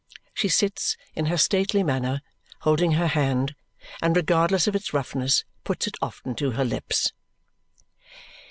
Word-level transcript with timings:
She 0.33 0.49
sits, 0.49 0.97
in 1.13 1.27
her 1.27 1.37
stately 1.37 1.83
manner, 1.83 2.23
holding 2.61 2.93
her 2.93 3.05
hand, 3.05 3.53
and 4.01 4.15
regardless 4.15 4.65
of 4.65 4.75
its 4.75 4.95
roughness, 4.95 5.45
puts 5.63 5.85
it 5.85 5.95
often 6.01 6.33
to 6.37 6.53
her 6.57 6.65
lips. 6.65 7.11